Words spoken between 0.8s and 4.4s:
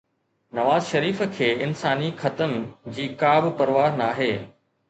شريف کي انساني خطن جي ڪا به پرواهه ناهي.